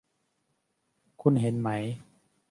[1.21, 1.69] คุณเห็นไหม